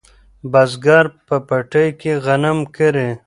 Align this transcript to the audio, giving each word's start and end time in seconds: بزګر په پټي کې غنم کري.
بزګر 0.51 1.05
په 1.27 1.35
پټي 1.47 1.87
کې 1.99 2.11
غنم 2.25 2.59
کري. 2.75 3.09